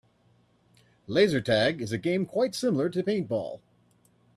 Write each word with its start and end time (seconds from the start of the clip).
Laser 1.05 1.41
tag 1.41 1.79
is 1.79 1.91
a 1.91 1.97
game 1.99 2.25
quite 2.25 2.55
similar 2.55 2.89
to 2.89 3.03
paintball. 3.03 3.61